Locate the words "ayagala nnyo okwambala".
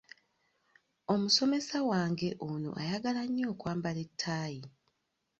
2.81-3.99